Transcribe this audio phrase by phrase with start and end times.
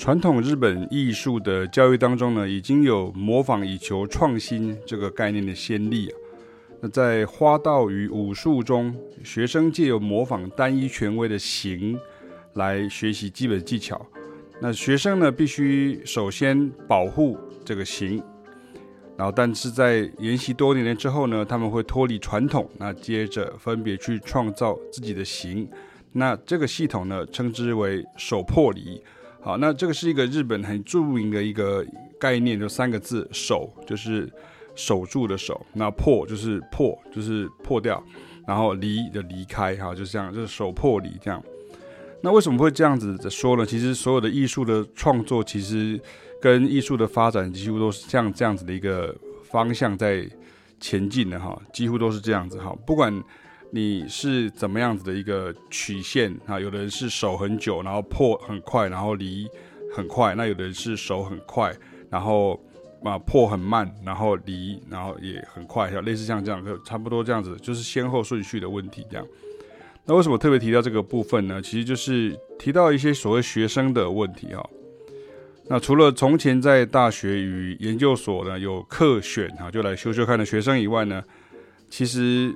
[0.00, 6.16] 传统日本艺术的教育当中呢，已经有模仿以求创新这个概念的先例啊。
[6.80, 12.00] 那在花道与武术中，学生借由模仿单一权威的形
[12.54, 14.00] 来学习基本技巧。
[14.58, 18.22] 那学生呢，必须首先保护这个形，
[19.18, 25.68] 然后但是在研习多年之后呢，他们会脱离传统，那接着分别去创造自己的形。
[26.10, 29.02] 那这个系统呢，称之为手破离。
[29.42, 31.84] 好，那这个是一个日本很著名的一个
[32.18, 34.30] 概念，就三个字“守”，就是
[34.74, 37.96] 守住的守；那“破”就是破，就是破掉；
[38.46, 41.42] 然后“离”的离开，哈，就是这样，就是守破离这样。
[42.20, 43.64] 那为什么会这样子说呢？
[43.64, 45.98] 其实所有的艺术的创作，其实
[46.38, 50.28] 跟艺术的发展几乎都是像这样子的一个方向在
[50.78, 53.22] 前进的，哈，几乎都是这样子，哈，不管。
[53.72, 56.58] 你是怎么样子的一个曲线啊？
[56.58, 59.48] 有的人是守很久，然后破很快，然后离
[59.94, 61.72] 很快；那有的人是守很快，
[62.10, 62.60] 然后
[63.04, 69.24] 啊破很慢，然后离，然后也很快，像类似像这样，就差不多这样子，就是先后顺序的问题这样。
[70.04, 71.62] 那为什么特别提到这个部分呢？
[71.62, 74.66] 其实就是提到一些所谓学生的问题啊。
[75.68, 81.22] 那除了从前在大学与研究所呢有课选啊，就来修修看的学生以外呢，
[81.88, 82.52] 其实。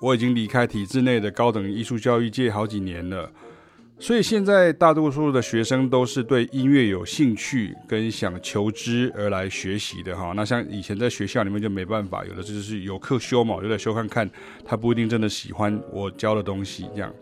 [0.00, 3.32] 我已经离开体制内的高等艺术教育界好几年了，
[3.98, 10.32] 所以现在大多数的学生都是对音乐有兴趣跟想求知而来学习的哈。
[10.36, 14.30] 那像以前在学校里面就没办法，有的就是有课修嘛，我就来修看看，
[14.64, 17.12] 他不一定真的喜欢我教的东西这样。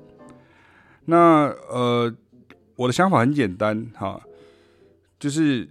[1.06, 2.14] 那呃，
[2.76, 4.20] 我的想法很简单哈，
[5.18, 5.68] 就是。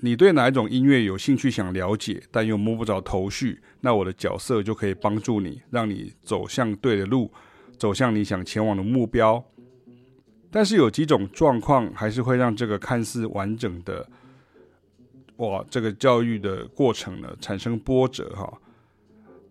[0.00, 7.32] 你对哪一种音乐有兴趣想了解，但又摸不着头绪，那我的角色就可以帮助你，让你走向对的路，
[7.76, 9.44] 走向你想前往的目标。
[10.52, 14.08] 但是有几种状况还是会让这个看似完整的，
[15.38, 18.60] 哇，这个教育的过程呢产生波折哈。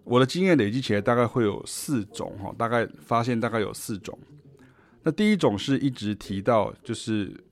[0.06, 4.18] 我的经验累积起来大概会有四种哈，大概发现大概有四种。
[5.04, 7.44] 那第一种是一直提到就是。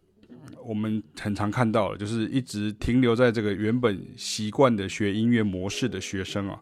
[0.65, 6.59] 我们很常看到的，就是一直停留在这个原本习惯的学音乐模式的学生啊，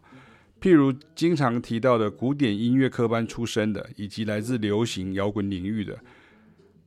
[0.60, 5.98] 譬如经常提到的古典音乐科班出身的，以及来自流行摇滚领域的，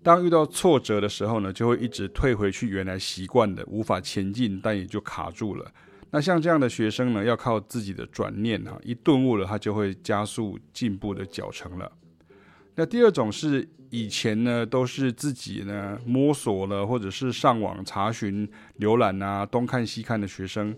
[0.03, 5.71] 当遇到挫折的时候呢，就会一直退回去原来习惯的，无法前进，但也就卡住了。
[6.11, 11.91] 那像这样的学生呢，要靠自己的转念啊，一顿悟了，他就会加速进步的脚程了。
[12.79, 18.47] 那第二种是以前呢，都是自己呢摸索了，或者是上网查询、
[18.79, 20.75] 浏览啊，东看西看的学生。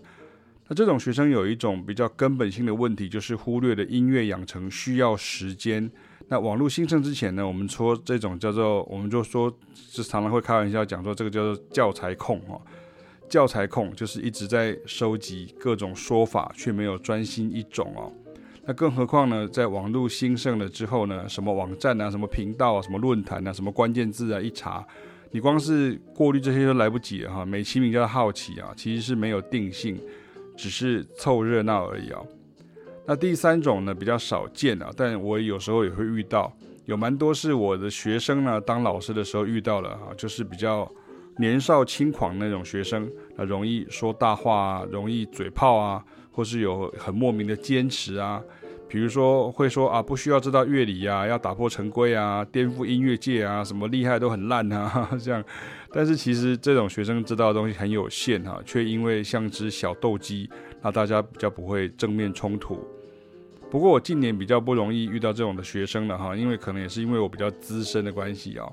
[0.66, 5.90] 那这种学生有一种比较根本性的问题，就是忽略了音乐养成需要时间。
[6.28, 9.54] 那网络兴盛之前呢，我们说这种叫做，我们就说，
[9.90, 12.56] 就常常会开玩笑讲说，这个叫做教材控啊。
[13.28, 18.10] 教材控就是一直在收集各种说法，却没有专心一种哦。
[18.66, 24.86] 那更何况呢，在网络兴盛了之后呢，什么网站啊，什么频道啊，什么论坛啊，什么关键字啊，一查，
[25.30, 27.44] 你光是过滤这些都来不及了哈。
[27.44, 29.98] 美其名叫好奇啊，其实是没有定性，
[30.56, 32.20] 只是凑热闹而已啊。
[33.06, 36.52] 那第三种呢，比较少见啊，但我有时候也会遇到，
[36.84, 40.88] 有蛮多是我的学生呢，当老师的时候遇到了啊，就是比较
[41.38, 46.04] 年少轻狂那种学生，那容易说大话啊，容易嘴炮啊。
[46.32, 48.42] 或是有很莫名的坚持啊，
[48.88, 55.42] 比如说会说啊，不需要知道乐理啊，要打破陈规啊，颠覆音乐界啊，什么厉害都很烂啊， 这样。
[55.92, 60.48] 但是其实这种学生知道的东西很有限哈，却因为像只小斗鸡，
[60.82, 62.78] 那大家比较不会正面冲突。
[63.70, 68.68] 不过我近年比较不容易遇到这种的学生了哈，因为可能也是因为我比较资深的关系啊。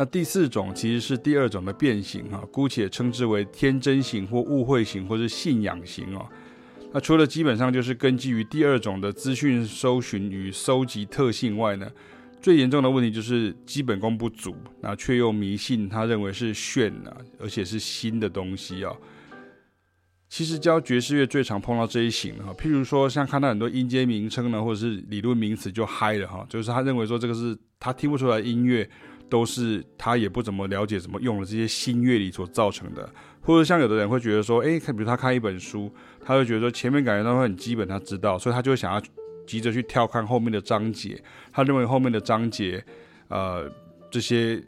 [0.00, 6.26] 那第四种其实是第二种的变形哈，姑且称之为天真型或误会型或是信仰型哦。
[6.90, 11.86] 那除了基本上就是根基于第二种的资讯搜寻与搜集特性外呢，
[12.40, 18.90] 最严重的问题就是基本功不足，那却又迷信他认为是炫啊，而且是新的东西啊。
[20.30, 28.88] 其实教爵士乐最常碰到这一型哈，譬如说像看到很多音阶名称呢，或者是理论名词就嗨了哈，就是他认为说这个是他听不出来音乐。
[29.30, 33.08] 都是他也不怎么了解怎么用了这些新乐理所造成的，
[33.40, 35.90] 或者像有的人会觉得说，诶，看，比如他看一本书，
[36.22, 39.00] 他会觉得说前面感觉到很基本，他知道，所以他就会想要
[39.46, 41.22] 急着去跳看后面的章节，
[41.52, 42.84] 他认为后面的章节，
[43.28, 43.70] 呃，
[44.10, 44.62] 这些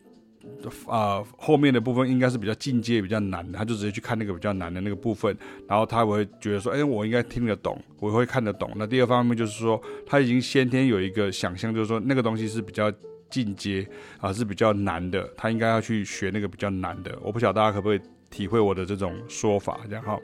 [0.87, 5.37] 啊、呃、后面的部分应该是比较进阶、比较难的，他就直接去看那个比较难的那个部分，
[5.69, 8.71] 然后他会觉得说，诶，我应该听得懂，我会看得懂。
[8.77, 12.93] 那第二方面就是说，他已经先天有一个想象，就是说那个东西是比较。
[13.33, 13.89] 进阶
[14.21, 17.19] 啊，是比较难的，他应该要去学那个比较难的。
[17.23, 18.01] 我不晓得大家可不可以
[18.31, 20.17] 体会我的这种说法，这样哈，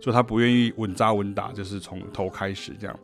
[0.00, 3.00] 所以他不愿意稳扎稳打，就是从头开始这样。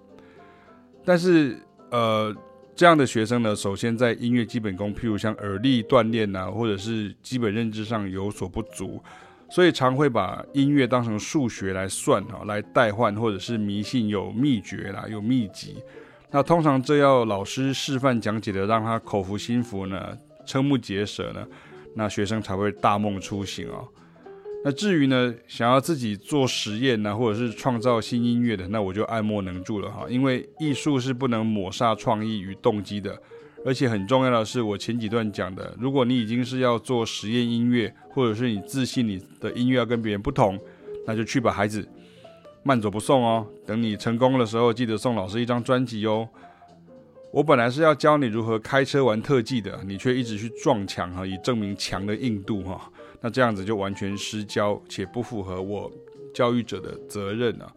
[1.04, 1.56] 但是
[1.90, 2.34] 呃，
[2.74, 9.00] 这样的学生呢，首先在音乐基本功，譬如像耳力锻炼啊，或者是基本认知上有所不足。
[9.48, 15.76] 所以常会把音乐当成数学来算哈，来代换，或者是迷信有秘诀啦，有秘籍。
[16.30, 21.46] 那通常这要老师示范讲解的，让他口服心服呢，瞠目结舌呢，
[21.94, 23.88] 那学生才会大梦初醒哦。
[24.64, 33.16] 那至于呢，想要自己做实验呢，或者是创造新音乐的，那我就爱莫能助了哈，因为艺术是不能抹杀创意与动机的。
[33.64, 40.58] 而且很重要的是，我前几段讲的，如果你已经是要做实验音乐，或者是你自信你的音乐要跟别人不同，
[41.06, 41.88] 那就去吧，孩子，
[42.66, 43.46] 慢走不送哦。
[43.64, 46.28] 等你成功的时候，记得送老师一张专辑哦。
[47.30, 52.90] 我本来是要教你如何开车玩特技的，你却一直去撞墙哈，以证明墙的硬度哈，
[53.20, 55.92] 那这样子就完全失焦，且不符合我
[56.34, 57.70] 教育者的责任啊。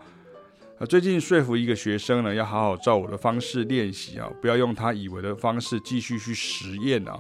[0.80, 7.20] 啊，最近说服一个学生呢，要好好照我的方式练习啊，不要用他以为的方式继续去实验啊。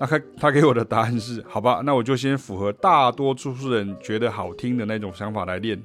[0.00, 5.80] 那他他给我的答案是，好吧，那我就先符合大多数人觉得好听的那种想法来练。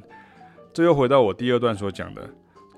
[0.73, 2.27] 这又回到我第二段所讲的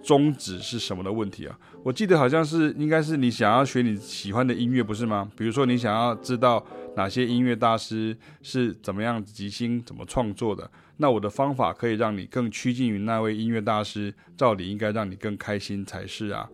[0.03, 1.57] 宗旨是什么的问题啊。
[1.81, 5.31] 我记得好像是应该是你想要学你喜欢的音乐，不是吗？
[5.37, 6.63] 比如说你想要知道
[6.97, 10.69] 哪些音乐大师是怎么样即兴怎么创作的。
[10.97, 16.49] 那我的方法可以让你更趋近于那位音乐大师，照理应该让你更开心才是啊。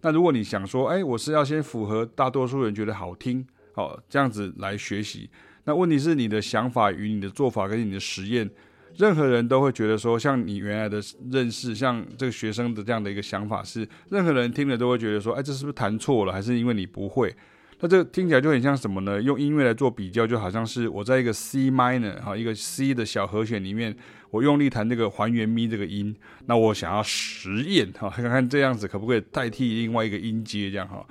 [0.00, 5.28] 那如果你想说，哎，我是要先符合大多数人觉得好听，好这样子来学习。
[5.64, 8.48] 那问题是你的想法与你的做法跟你的实验，
[8.98, 11.00] 任何人都会觉得说，像你原来的
[11.30, 17.34] 认识，像这个学生的这样的一个想法是，任何人听了都会觉得说，哎，这是不是弹错了，还是因为你不会？
[17.78, 19.20] 那这个听起来就很像什么呢？
[19.20, 23.94] 用音乐来做比较，就好像是我在一个 C minor 哈，一个 C 的小和弦里面，
[24.30, 26.16] 我用力弹这个还原咪这个音。
[26.46, 31.06] 那我想要实验哈，看看这样子可不可以代替另外一个音阶这样哈。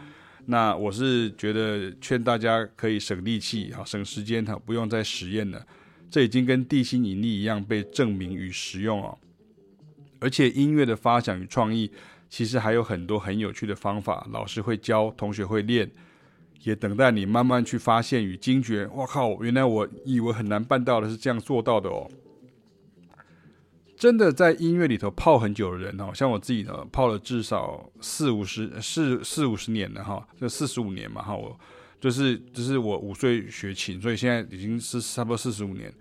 [0.48, 5.64] 那我是觉得劝大家可以省力气哈，省时间哈，不用再实验了。
[6.10, 9.18] 这已经跟地心引力一样被证明与实用哦。
[10.20, 11.92] 而且音乐的发想与创意，
[12.30, 15.92] 其实还有很多很有趣的方法，老师会教，同学会练。
[16.64, 18.90] 也等待你慢慢去发现与惊觉。
[18.92, 22.10] 我靠，原来我以为很难办到的是这样做到的哦！
[23.96, 31.56] 真的在音乐里头泡很久的人哦，像我自己呢，泡了至少四五十四四五十年了哈，就四十五年嘛哈，我
[32.06, 35.92] 就是就是我五岁学琴，所以现在已经是差不多四十五年。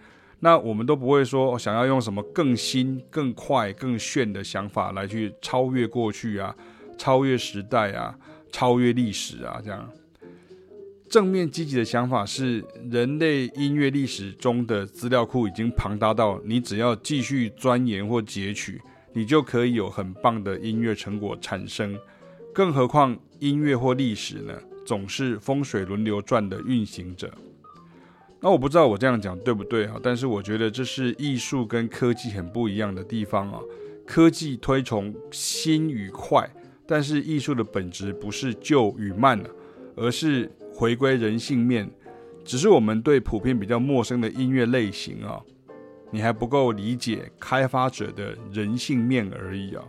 [0.40, 6.54] 那我们都不会说想要用什么更新、更快、更炫的想法来去超越过去啊，
[6.98, 8.14] 超越时代啊，
[8.52, 9.90] 超越历史啊，这样。
[11.08, 18.78] 正面积极的想法是，人类音乐历史中的资料库已经庞大到，你只要继续钻研或截取，
[19.14, 21.98] 你就可以有很棒的音乐成果产生。
[22.52, 24.52] 更何况音乐或历史呢，
[24.84, 27.32] 总是风水轮流转的运行者。
[28.40, 33.60] 那我不知道我这样讲对不对啊，但是我觉得这是艺术跟科技很不一样的地方啊。
[34.06, 36.48] 科技推崇新与快，
[36.86, 39.42] 但是艺术的本质不是旧与慢，
[39.96, 40.50] 而是。
[40.76, 41.88] 回归人性面，
[42.44, 45.40] 只是我们对普遍比较陌生的音乐类型啊，
[46.10, 49.84] 你还不够理解开发者的人性面而已啊。